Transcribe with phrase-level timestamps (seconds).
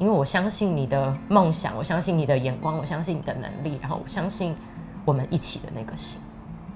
[0.00, 4.56] 因为我相信你的梦想，我相信你的眼光，我相信你的能力，然后我相信
[5.04, 6.18] 我们一起的那个心。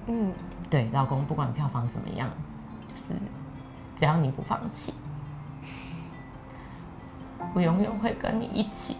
[0.05, 0.31] 嗯，
[0.69, 2.29] 对，老公，不管票房怎么样，
[2.87, 3.19] 就是
[3.95, 4.93] 只要你不放弃，
[7.55, 8.95] 我永远会跟你一起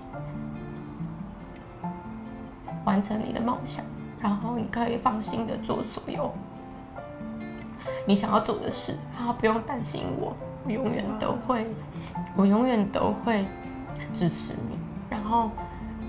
[2.83, 3.85] 完成你的梦想，
[4.19, 6.33] 然后你可以放心的做所有
[8.07, 10.35] 你想要做的事，然后不用担心我，
[10.65, 11.67] 我永远都会，
[12.35, 13.45] 我永远都会
[14.13, 14.77] 支持你，
[15.09, 15.51] 然后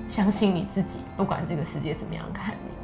[0.08, 2.76] 相信你自己，不管这个世界怎么样看你。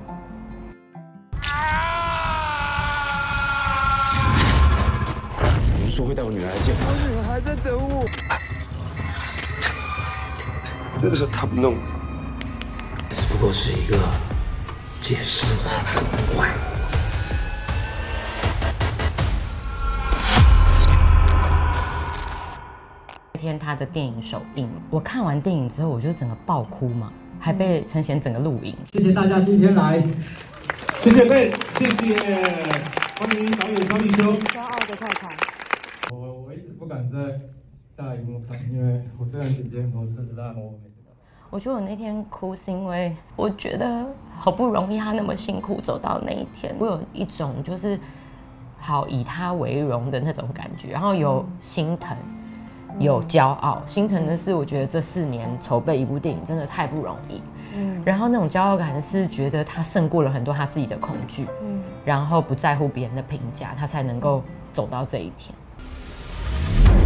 [5.85, 8.07] 你说会带我女儿来见我，女儿还在等我。
[10.97, 11.91] 真的是他们弄的，
[13.09, 13.99] 只不过是一个
[14.99, 16.49] 借尸还魂的怪
[23.63, 28.77] 他的电影首映，我看完电影之后，我就整个爆哭嘛，还被陈贤整个录影。
[28.93, 30.03] 谢谢大家今天来，
[30.99, 32.17] 谢谢贝，谢谢，
[33.21, 34.33] 欢迎导演张立修。
[34.35, 35.37] 骄傲的太太，
[36.11, 37.41] 我我一直不敢在
[37.95, 40.97] 大荧幕看，因为我虽然姐姐很多次，但我每次。
[41.49, 47.97] 我觉得我那天哭是因为我觉得好不容易他那么辛苦走到那一天，我有一种就是
[48.81, 52.17] 好以他为荣的那种感觉，然后有心疼，
[52.99, 53.83] 有骄傲。
[53.87, 57.43] 心疼的是，我觉得这四年筹备一部电影真的太不容易。
[57.75, 64.43] 嗯，然后那种骄傲感是觉得他胜过了很多他自己的恐惧，嗯，然后不在乎别人的评价，他才能够
[64.73, 65.55] 走到这一天。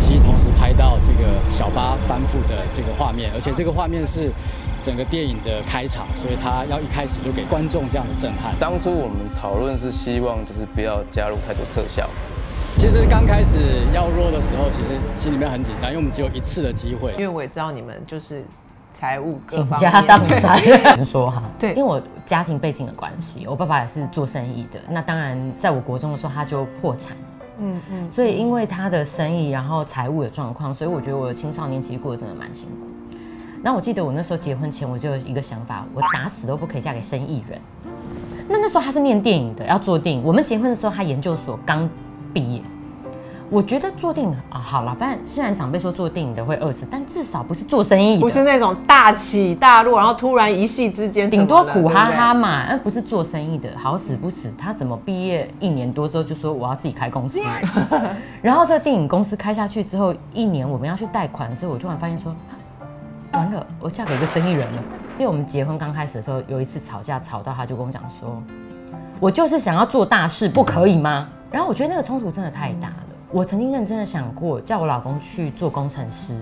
[0.00, 4.30] 其实同时拍到这个小巴翻覆的这个画面，而且这个画面是
[4.82, 8.52] 整个电影的开场，所以他要一开始就给观众这样的震撼。
[8.60, 12.08] 当初我们讨论是希望就是不要加入太多特效，
[12.78, 13.58] 其实刚开始
[13.94, 17.12] 要弱的时候，其实心里面很紧张，因为我们只有一次的机会。
[17.12, 18.44] 因为我也知道你们就是
[18.92, 20.62] 财务各倾方家荡面产。
[20.94, 24.78] 人说哈，对因为我家庭背景的关系，我爸爸也是做生意的。
[24.90, 27.16] 那当然，在我国中的时候他就破产，
[27.58, 32.86] 嗯嗯，所以因为他的生意，然后财务的状况，所以我觉得我的青少年其实过得真的蛮辛苦。
[33.62, 37.58] 那我记得我那时候结婚前，我就有一个想法，我打死都不可以嫁给生意人。
[38.48, 40.22] 那那时候他是念电影的，要做电影。
[40.22, 41.88] 我们结婚的时候，他研究所刚
[42.36, 42.60] 毕业。
[43.48, 57.40] 我觉得做电影啊，好了，反正虽然长辈说做电影的会饿死，但至少不是做生意，不是那种大起大落，然后突然一夕之间顶多苦哈哈对嘛，而不是做生意的，好死不死，他怎么毕业一年多之后就说我要自己开公司，
[58.42, 62.34] 然后这个电影公司开下去之后，一年我们要去贷款的时候，我突然发现说，
[63.32, 64.82] 完了，我嫁给一个生意人了。
[65.18, 68.42] 因为我们结婚刚开始的时候，有一次吵架，吵到他就跟我讲说，
[69.20, 71.28] 我就是想要做大事，不可以吗？
[71.50, 73.06] 然后我觉得那个冲突真的太大了。
[73.30, 76.34] 我曾经认真的想过，叫我老公去做工程师，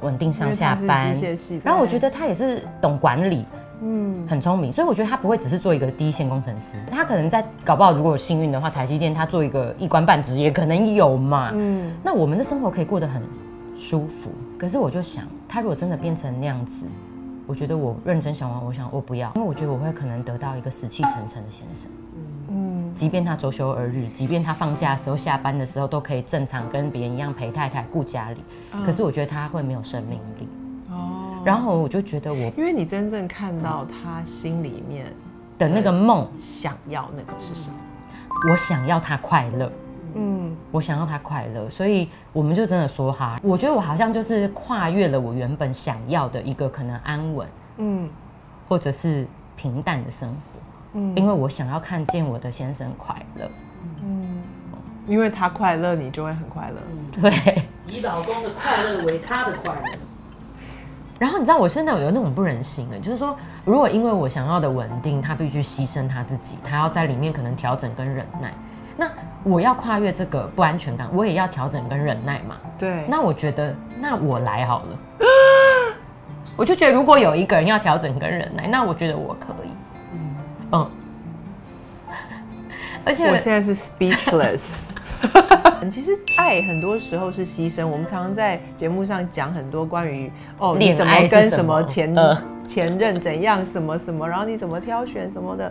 [0.00, 1.14] 稳定上下班
[1.62, 3.46] 然后我觉得他也是懂管理，
[3.80, 13.22] 嗯，很聪明，所以我觉得他不会只是做一个第一线工程师，他可能在搞不好如果有幸运的话，台积电他做一个一官半职也可能有嘛，嗯，那我们的生活可以过得很
[13.78, 14.30] 舒服。
[14.58, 16.86] 可是我就想，他如果真的变成那样子，
[17.46, 21.90] 我觉得我认真想完，我想我不要，因为我觉得我会可能得到一个死气沉沉的先生。
[22.14, 22.20] 嗯，
[22.94, 28.44] 即便他周休二日，即便他放假的时候、下班的时候都可以正常跟别人一样陪太太、顾家里，
[28.84, 30.48] 可是我觉得他会没有生命力。
[30.90, 35.06] 哦，然后我就觉得我因为你真正看到他心里面
[35.58, 37.76] 的那个梦，想要那个是什么，
[38.50, 39.72] 我想要他快乐，
[40.14, 47.48] 嗯，我想要他快乐，所以我们就真的说哈，我觉得我好像就是跨越了我原本想要的一个可能安稳，
[47.78, 48.08] 嗯。
[48.68, 50.51] 或者是平淡的生活，
[50.94, 53.50] 嗯因为我想要看见我的先生快乐。
[54.02, 54.42] 嗯，
[55.06, 59.98] 因为他快乐，你就会很快乐，对，以老公的快乐为他的快乐。
[61.18, 68.52] 然后你知道我现在有那种不忍心的，就是说，如果因为我想要的稳定，他必须牺牲他自己，他要在里面可能调整跟忍耐，
[68.96, 69.08] 那
[69.44, 72.56] 我要跨越这个不安全感，我也要调整跟忍耐嘛。
[72.76, 74.98] 对，那我觉得，那我来好了。
[76.56, 79.61] 我就觉得，如果有一个人要调整跟忍耐，那我觉得我可以。
[80.72, 80.90] 嗯，
[83.04, 84.88] 而且我现在是 speechless。
[85.90, 87.86] 其实爱很多时候是牺牲。
[87.86, 95.70] 我们常常在节目上讲很多关于哦，你怎么跟什什么么前、呃前任怎样，什么什么，然后你怎么挑选什么的。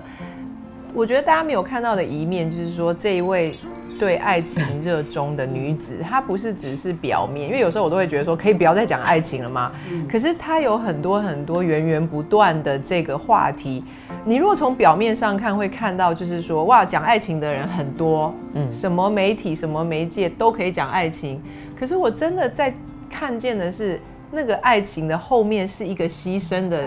[0.93, 3.55] 我觉得大家没有看到的一面，就是说这一位
[3.97, 9.71] 对爱情热衷的女子，她不是只是表面，因为有时候我都会觉得说，可以不要再讲爱情了吗？
[10.09, 13.85] 可是她有很多很多源源不断的这个话题。
[14.23, 21.41] 你如果从表面上看，会看到就是说，哇，讲爱情的人很多，嗯，什么媒体、什么媒介都可以讲爱情。
[21.75, 22.71] 可是我真的在
[23.09, 23.99] 看见的是，
[24.31, 26.83] 那个爱情的后面是一个牺牲的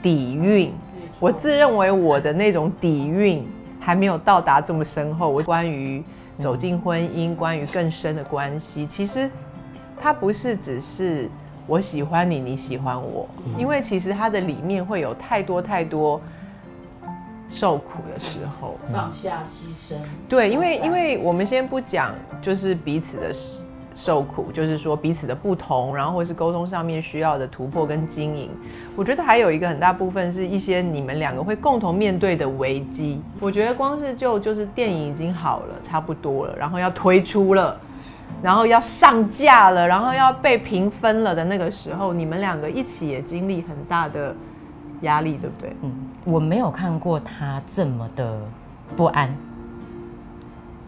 [0.00, 0.72] 底蕴。
[1.20, 3.44] 我自认为我的那种底蕴
[3.78, 5.28] 还没有到达这么深厚。
[5.28, 6.02] 我关于
[6.38, 9.28] 走进婚姻，关于更深的关系，其实
[9.98, 11.28] 它不是只是
[11.66, 16.18] 我喜欢你，你喜欢我，因为其实它的里面会有太多太多
[17.48, 18.78] 受苦的时候。
[18.92, 19.96] 放下牺牲。
[20.28, 23.32] 对，因为因为我们先不讲，就是彼此的
[23.94, 28.48] 受苦，就是说彼此的不同，然后或是沟通上面需要的突破跟经营。
[28.94, 33.20] 我觉得还有一个很大部分是一些你们两个会共同面对的危机。
[33.40, 37.76] 我觉得光是就就是电影已经好了，差不多了，然后要推出了，
[38.40, 44.32] 然后要上架了，然后要被评分了的那个时候，你们两个一起也经历很大的
[45.00, 45.76] 压力，对不对？
[45.82, 48.40] 嗯，我没有看过他这么的
[48.96, 49.34] 不安。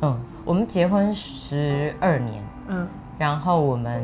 [0.02, 2.88] 嗯，我们结婚十二年，嗯，
[3.18, 4.02] 然后我们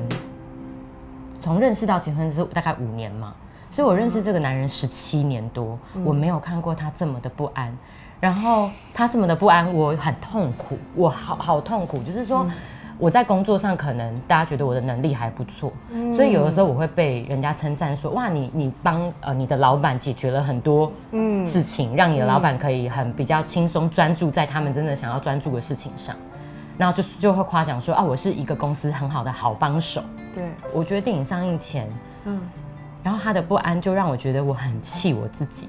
[1.41, 3.35] 从认识到结婚是大概五年嘛，
[3.71, 7.77] 所以我认识这个男人十七年多，我没有看过他这么的不安。
[8.19, 11.99] 然后他这么的不安，我很痛苦，我好好痛苦。
[11.99, 12.47] 就是说，
[12.99, 15.73] 我在工作上可能大家觉得我的能力还不错，
[16.15, 20.91] 所以有的时候我会被人家称赞说：“哇，你你帮呃你的老板解决了很多
[21.45, 26.17] 事情，让你的老板可以很比较轻松专注在他们真的想要专注的事情上。”
[26.79, 30.03] 然后就就会夸奖说：“啊，我是一个公司很好的好帮手。”
[30.35, 31.89] 对，我觉得电影上映前，
[32.25, 32.41] 嗯，
[33.03, 35.69] 然后他的不安就让我觉得我很气我自己，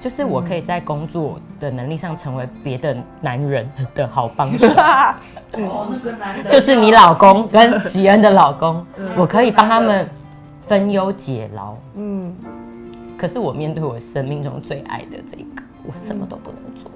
[0.00, 4.66] 就是我可以在工作的能力上成为别的男人的好帮手，
[5.54, 8.84] 哦，那个男的就是你老公跟喜恩的老公，
[9.16, 10.08] 我可以帮他们
[10.62, 12.34] 分忧解劳，嗯，
[13.16, 16.90] 可是我面对我生命中最爱的这个，我什么都不能做。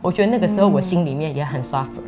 [0.00, 2.04] 我觉得那个时候我心里面也很 suffer。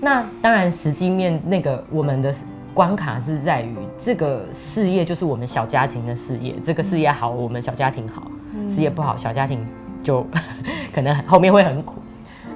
[0.00, 2.34] 那当然，实际面那个我们的
[2.72, 8.22] 关卡是在于这个事业就是我们小家庭的事业，这个事业好，我们小家庭好；
[8.66, 9.66] 事业不好，小家庭
[10.02, 10.26] 就
[10.92, 11.96] 可能后面会很苦。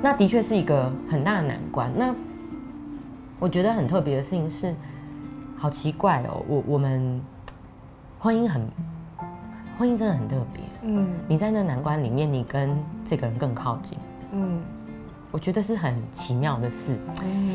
[0.03, 1.91] 那的确是一个很大的难关。
[1.97, 2.15] 那
[3.39, 4.75] 我觉得很特别的事情是，
[5.57, 7.21] 好奇怪哦，我我们
[8.19, 8.67] 婚姻很，
[9.79, 10.63] 婚姻真的很特别。
[10.83, 13.99] 嗯你在那难关里面，你跟这个人更靠近。
[14.33, 14.61] 嗯
[15.31, 16.97] 我觉得是很奇妙的事。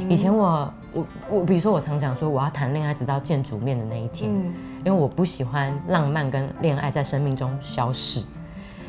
[0.09, 4.53] 以前我我我，比如说我常讲说我要谈恋爱直到见主面的那一天，嗯
[4.83, 8.21] 因为我不喜欢浪漫跟恋爱在生命中消逝。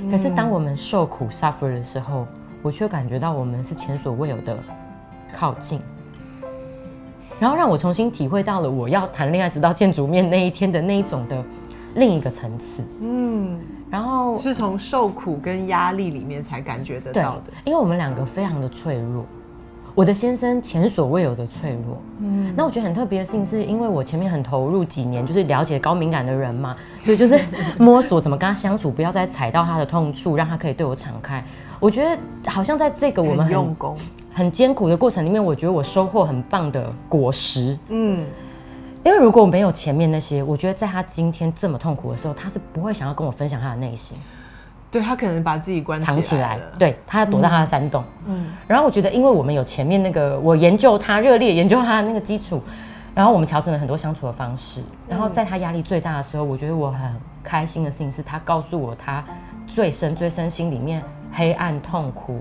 [0.08, 2.26] 可是当我们受苦 suffer 的时候，
[2.62, 4.56] 我却感觉到我们是前所未有的
[5.32, 5.80] 靠近，
[7.40, 11.44] 然后让我重新体会到了我要谈恋爱直到见主面那一天的那一种的
[11.94, 12.84] 另一个层次。
[13.00, 13.58] 嗯，
[13.90, 19.24] 然后是从受苦跟压力里面才感觉得到的。，因为我们两个非常的脆弱。
[19.94, 27.38] 我的先生前所未有的脆弱，嗯，那我觉得很特别的事情是，因为我前面很投入几年，就是了解高敏感的人嘛，所以就是
[27.78, 31.44] 摸索怎么跟他相处，不要再踩到他的痛处，让他可以对我敞开。
[31.80, 33.96] 我觉得好像在这个我们很很用功，
[34.32, 37.76] 很艰苦的过程里面，我觉得我收获很棒的果实。
[37.88, 38.24] 嗯，
[39.02, 44.16] 因为如果没有前面那些，我觉得在他今天这么痛苦的时候，他是不会想要跟我分享他的内心。
[44.90, 48.02] 对他可能把自己关藏起来，对他要躲到他的山洞。
[48.26, 52.62] 嗯然后我觉得，因为我们有前面那个我研究他热烈研究他的那个基础，
[53.14, 54.82] 然后我们调整了很多相处的方式。
[55.08, 59.24] 然后在他压力最大的时候，我觉得我很开心的事情是他告诉我他
[59.66, 62.40] 最深最深心里面黑暗、痛苦、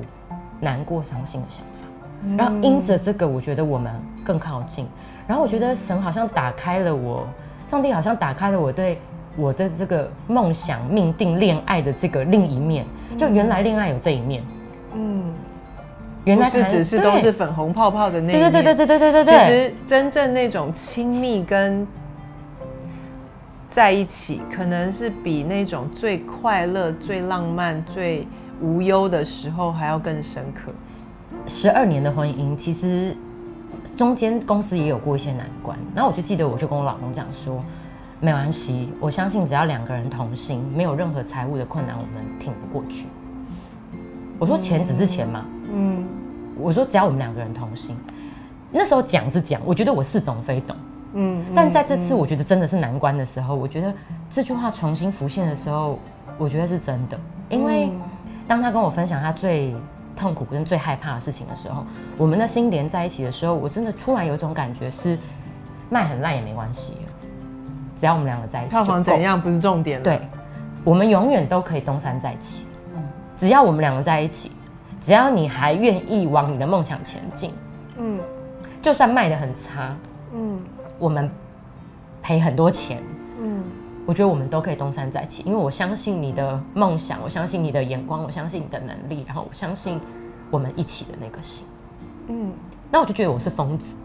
[0.60, 2.36] 难过、伤心的想法。
[2.38, 3.94] 然后因着这个，我觉得我们
[4.26, 4.88] 更靠近。
[5.28, 7.28] 然后我觉得神好像打开了我，
[7.68, 9.00] 上帝好像打开了我对
[9.40, 12.86] 我的这个梦想、命定、恋爱的这个另一面。
[13.18, 14.44] 就原来恋爱有这一面，
[14.94, 15.34] 嗯，
[16.26, 19.40] 原来是只是都是粉红泡泡的那一对对对对对对对对对。
[19.40, 21.86] 其实真正那种亲密跟
[23.70, 28.28] 在一起，可能是比那种最快乐、最浪漫、最
[28.62, 30.72] 无忧的时候还要更深刻。
[31.48, 33.16] 十二年的婚姻，其实
[33.98, 35.78] 中间公司也有过一些难关。
[35.96, 37.64] 然后我就记得，我就跟我老公讲说，
[38.22, 43.08] 没关系，我相信只要两个人同心，没有任何财务的困难，我们挺不过去。
[44.38, 46.06] 我说钱只是钱嘛，嗯
[46.58, 47.98] 我说只要我们两个人同心。
[48.72, 50.76] 那时候讲是讲，我觉得我似懂非懂。
[51.14, 53.94] 嗯，但在这次我觉得真的是难关的时候，我觉得
[54.30, 55.98] 这句话重新浮现的时候，
[56.38, 57.20] 我觉得是真的。
[57.50, 57.92] 因为
[58.48, 59.74] 当他跟我分享他最
[60.16, 61.84] 痛苦跟最害怕的事情的时候，
[62.18, 65.18] 我们的心连在一起的时候，我真的突然有一种感觉是，
[65.90, 66.94] 卖很烂也没关系，
[68.00, 69.20] 只要我们两个在一起，票房怎？
[69.22, 70.04] 样不是重点了。
[70.06, 70.22] 对，
[70.86, 72.66] 我们永远都可以东山再起。
[72.96, 73.04] 嗯
[73.38, 74.52] 只要我们两个在一起，
[75.02, 77.54] 只要你还愿意往你的梦想前进，
[77.98, 78.20] 嗯
[78.82, 79.96] 就算卖的很差，
[80.34, 80.62] 嗯
[80.98, 81.30] 我们
[82.22, 83.04] 赔很多钱，
[83.42, 83.64] 嗯
[84.06, 90.00] 我觉得我们都可以东山再起，因为我相信你的梦想，我相信你的眼光，我相信你的能力，然后我相信
[90.50, 91.66] 我们一起的那个心。
[92.28, 92.52] 嗯，
[92.92, 93.96] 那我就觉得我是疯子，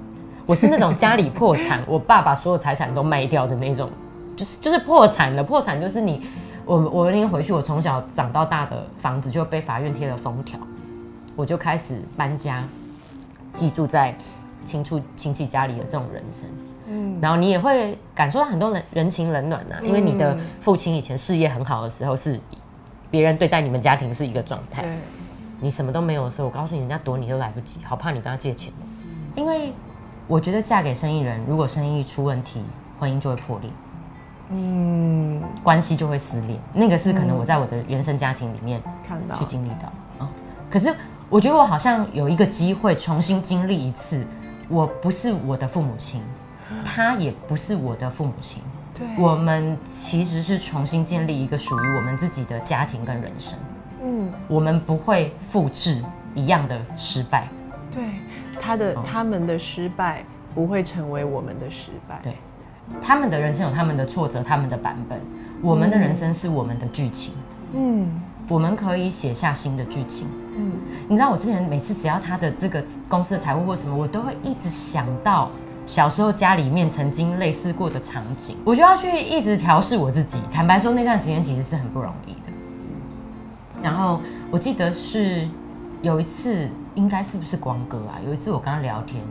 [0.46, 3.90] 我是那种家里破产， 我爸把所有财产都卖掉的那种，
[4.36, 5.42] 就是就是破产的。
[5.42, 6.22] 破产就是你，
[6.64, 10.58] 我我那天回去，我从小长到大的房子就被法院贴了封条，
[11.34, 12.62] 我就开始搬家，
[13.52, 14.14] 寄住在
[14.64, 16.46] 亲处亲戚家里的这种人生。
[16.86, 22.38] 嗯，然后你也会感受到很多人人情冷暖呐、因为你的父亲以前事业很好的时候，是
[23.10, 24.84] 别人对待你们家庭是一个状态。
[25.60, 28.84] 你什么都没有的时候，我告诉你，人家躲你都来不及，好怕你跟他借钱哦。
[29.34, 29.72] 因为
[30.26, 32.62] 我觉得嫁给生意人，如果生意出问题，
[32.98, 33.70] 婚姻就会破裂，
[34.50, 36.58] 嗯，关系就会撕裂。
[36.72, 39.34] 那个是可能我在我的原生家庭里面看到。
[39.36, 40.30] 去经历到啊、
[40.70, 40.94] 可是
[41.28, 44.26] 我觉得我好像有一个机会重新经历一次，
[44.68, 46.22] 我不是我的父母亲，
[46.84, 48.62] 他也不是我的父母亲，
[48.94, 53.58] 对，我们其实是重新建立一个属于我们自己的家庭跟人生。
[54.02, 56.02] 嗯，我们不会复制
[56.34, 57.48] 一样的失败。
[57.90, 58.04] 对，
[58.60, 62.20] 他的哦他们的失败不会成为我们的失败。
[62.22, 62.34] 对
[63.00, 65.18] 他们的人生有他们的挫折，他们的版本；
[65.62, 67.32] 我们的人生是我们的剧情，
[67.74, 70.28] 嗯我们可以写下新的剧情。
[70.56, 70.72] 嗯，
[71.08, 75.50] 你知道，我之前每次只要他的这个公司的财务或什么，我都会一直想到
[75.86, 80.40] 小时候家里面曾经类似过的场景，我就要去一直调试我自己。
[80.52, 82.52] 坦白说，那段时间其实是很不容易的。
[83.82, 84.20] 然后
[84.50, 85.48] 我记得是
[86.04, 88.20] 有一次，应该是不是光哥啊？
[88.26, 89.24] 有一次我跟他聊天，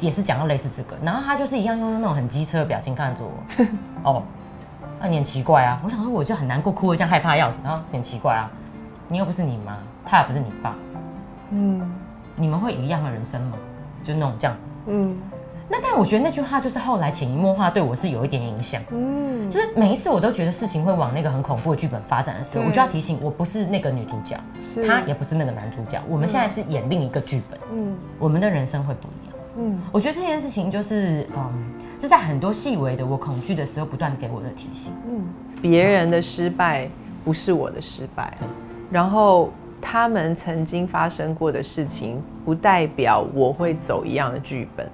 [0.00, 3.32] 也是讲到类似这个，然后他就是一样用那种很机车的表情看着我，
[4.04, 4.22] 哦，
[5.00, 5.80] 那你很奇怪啊。
[5.82, 8.50] 我想说，我就很难过，哭得这样害怕的要死，然后你很奇怪啊，
[9.08, 10.74] 你又不是你妈，他也不是你爸，
[11.50, 11.80] 嗯
[12.36, 13.56] 你们会一样的人生吗？
[14.04, 14.54] 就那种这样。
[14.86, 15.16] 嗯
[15.74, 27.96] 那但我觉得那句话就是后来潜移默化对我是有一点影响，嗯，就是每一次我都觉得事情会往那个很恐怖的剧本发展的时候，我就要提醒我不是那个女主角，是她也不是那个男主角，我们现在是演另一个剧本，嗯。
[28.20, 29.36] 我们的人生会不一样。
[29.56, 29.80] 嗯。
[29.90, 31.50] 我觉得这件事情就是，嗯，
[32.00, 34.92] 是在很多细微的我恐惧的时候不断给我的提醒。
[35.08, 35.26] 嗯，
[35.60, 36.88] 别人的失败
[37.24, 38.46] 不是我的失败对，
[38.92, 39.50] 然后
[39.80, 44.88] 他们曾经发生过的事情，不代表我会走一样的剧本，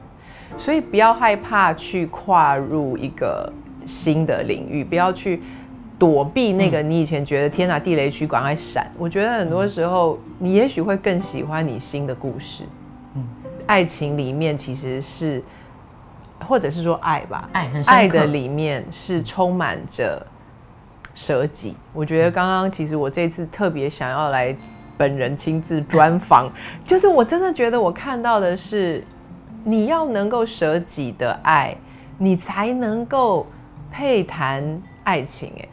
[0.57, 3.52] 所以不要害怕去跨入一个
[3.87, 5.42] 新的领域，不要去。
[5.99, 8.90] 躲避那个你以前觉得天哪地雷区，赶快闪！
[8.97, 12.64] 我觉得很多时候你也许会更喜欢你新的故事。
[13.14, 13.23] 嗯
[13.66, 15.42] 爱情里面其实是，
[16.42, 20.26] 或者是说爱吧，爱很爱的里面是充满着
[21.14, 21.76] 舍己。
[21.92, 24.57] 我觉得刚刚其实我这次特别想要来
[24.97, 26.50] 本人亲自专访，
[26.83, 29.04] 就是我真的觉得我看到的是，
[29.64, 31.76] 你要能够舍己的爱，
[32.19, 33.47] 你才能够
[33.90, 35.52] 配谈爱情。
[35.59, 35.69] 哎，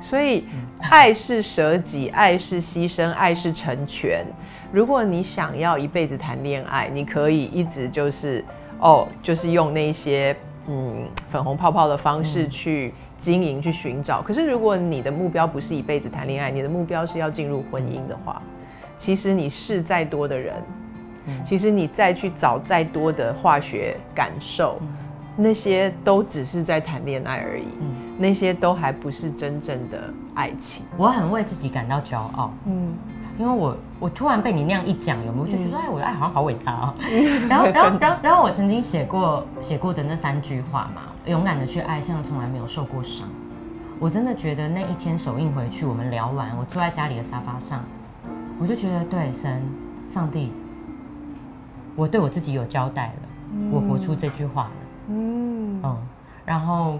[0.00, 0.44] 所以
[0.90, 4.24] 爱是舍己，爱是牺牲，爱是成全。
[4.72, 8.44] 如果你想要一辈子谈恋爱，你可以一直就是
[8.78, 14.22] 哦，就是用那些嗯粉红泡泡的方式去经营、去寻找。
[14.22, 18.40] 可是如果你的目标不是一辈子谈恋爱，你的目标是要进入婚姻的话，
[18.96, 20.54] 其实你试再多的人，
[21.44, 24.78] 其实你再去找再多的化学感受，
[25.36, 27.64] 那些都只是在谈恋爱而已，
[28.18, 30.84] 那些都还不是真正的爱情。
[30.96, 32.92] 我很为自己感到骄傲，嗯，
[33.38, 36.94] 因为我我突然被你那样一讲，有没有就觉得哎，我的爱好像好伟大哦。
[37.48, 43.28] 然后然后然后然后我曾经写过写过的那三句话嘛，勇敢的去爱，像从来没有受过伤。
[43.98, 47.84] 我真的觉得那一天首映回去，我们聊完，我坐在家里的沙发上，
[48.58, 49.62] 我就觉得对神
[50.08, 50.52] 上帝，
[52.00, 54.70] 我对我自己有交代了，我活出这句话了。
[55.08, 55.96] 嗯嗯，
[56.46, 56.98] 然后，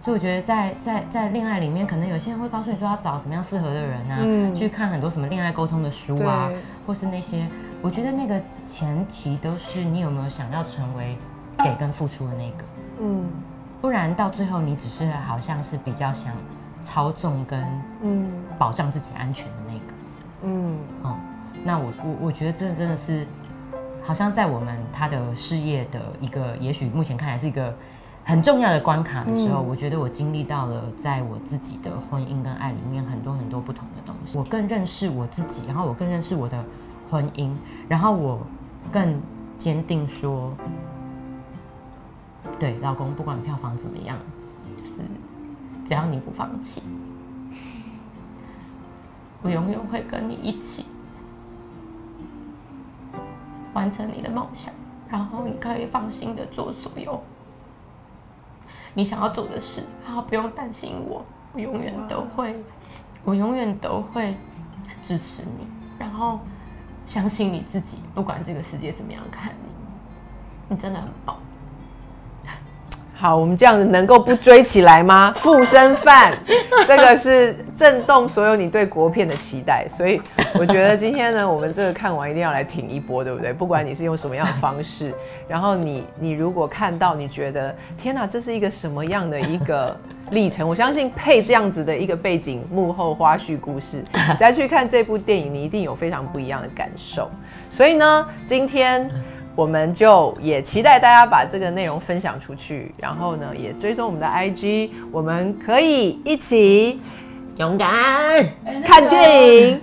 [0.00, 6.50] 所以我觉得在在在恋爱里面，可能有些人会告诉你说要找什么样适合的人啊，嗯去看很多什么恋爱沟通的书啊，
[6.84, 7.46] 或是那些，
[7.80, 11.16] 我觉得那个前提都是你有没有想要成为
[11.58, 12.64] 给跟付出的那个，
[13.02, 13.24] 嗯
[13.80, 16.32] 不然到最后你只是好像是比较想
[16.82, 17.62] 操纵跟
[18.02, 18.28] 嗯
[18.58, 19.94] 保障自己安全的那个。
[20.42, 21.16] 嗯嗯，
[21.62, 23.26] 那我我我觉得这真的是，
[24.10, 27.72] 好像在我们他的事业的一个，也许目前看来是一个
[28.24, 34.36] 很重要的关卡的时候，嗯我觉得我经历到了在我自己的婚姻跟爱里面很多很多不同的东西。
[34.36, 36.64] 我更认识我自己，然后我更认识我的
[37.08, 37.52] 婚姻，
[37.86, 38.44] 然后我
[38.90, 39.16] 更
[39.56, 40.52] 坚定说，
[42.58, 44.18] 对老公，不管票房怎么样，
[44.76, 45.02] 就是
[45.86, 46.82] 只要你不放弃。
[49.40, 50.84] 我永远会跟你一起
[53.72, 54.72] 完成你的梦想，
[55.08, 57.22] 然后你可以放心的做所有
[58.94, 62.56] 你想要做的事，然后不用担心我，我永远都会，
[63.24, 64.36] 我永远都会
[65.02, 65.66] 支持你，
[65.98, 66.40] 然后
[67.06, 69.72] 相信你自己，不管这个世界怎么样看你，
[70.68, 71.36] 你真的很棒。
[73.20, 75.30] 好，我们这样子能够不追起来吗？
[75.36, 76.32] 附身犯，
[76.86, 80.18] 这个是震动所有你对国片的期待，所以
[80.54, 83.52] 我觉得今天呢，我们这个看完一定要来挺一波，对不对？
[83.52, 85.12] 不管你是用什么样的方式，
[85.46, 89.94] 然后你你如果看到你觉得天哪，这是一个什么样的一个
[90.30, 90.66] 历程？
[90.66, 97.30] 我相信配这样子的一个背景幕后花絮故事， 你再去看这部电影，你一定有非常不一样的感受。
[97.68, 99.10] 所以呢，今天。
[99.56, 107.00] 我们就也期待大家把这个内容分享出去，然后呢，也追踪我们的 IG，我们可以一起
[107.58, 108.44] 勇敢
[108.84, 109.80] 看电影。